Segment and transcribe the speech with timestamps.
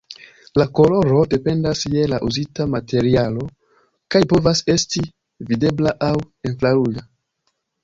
[0.59, 3.45] La koloro dependas je la uzita materialo,
[4.15, 5.07] kaj povas esti
[5.53, 6.13] videbla aŭ
[6.53, 7.09] infraruĝa.